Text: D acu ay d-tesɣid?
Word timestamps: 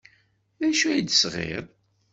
D 0.59 0.61
acu 0.69 0.85
ay 0.87 1.01
d-tesɣid? 1.01 1.65